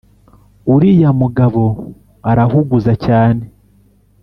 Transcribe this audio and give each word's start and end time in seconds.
uriya 0.73 1.09
mugabo 1.21 1.63
arahuguza 2.29 2.93
cyane 3.05 3.43